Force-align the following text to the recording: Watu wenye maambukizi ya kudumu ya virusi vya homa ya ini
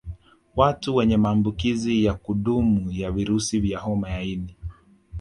Watu 0.55 0.95
wenye 0.95 1.17
maambukizi 1.17 2.03
ya 2.03 2.13
kudumu 2.13 2.91
ya 2.91 3.11
virusi 3.11 3.59
vya 3.59 3.79
homa 3.79 4.09
ya 4.09 4.21
ini 4.23 4.55